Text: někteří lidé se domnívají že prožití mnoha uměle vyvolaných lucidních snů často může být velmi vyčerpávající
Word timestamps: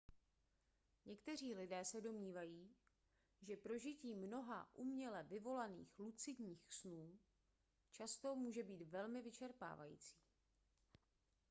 někteří 1.05 1.53
lidé 1.55 1.85
se 1.85 2.01
domnívají 2.01 2.75
že 3.41 3.57
prožití 3.57 4.15
mnoha 4.15 4.69
uměle 4.73 5.23
vyvolaných 5.23 5.99
lucidních 5.99 6.65
snů 6.69 7.19
často 7.91 8.35
může 8.35 8.63
být 8.63 8.81
velmi 8.81 9.21
vyčerpávající 9.21 10.15